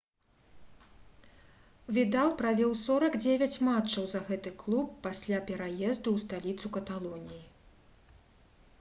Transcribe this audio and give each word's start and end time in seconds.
відал 1.97 2.31
правёў 2.39 2.71
49 2.79 3.59
матчаў 3.67 4.09
за 4.13 4.23
гэты 4.29 4.55
клуб 4.63 4.87
пасля 5.07 5.37
пераезду 5.51 6.07
ў 6.17 6.27
сталіцу 6.29 6.65
каталоніі 6.79 7.43